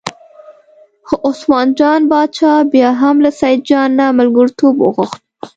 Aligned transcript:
خو 1.07 1.15
عثمان 1.29 1.67
جان 1.79 2.01
باچا 2.11 2.51
بیا 2.71 2.89
هم 3.01 3.15
له 3.23 3.29
سیدجان 3.41 3.89
نه 3.99 4.05
ملګرتوب 4.19 4.75
وغوښت. 4.79 5.21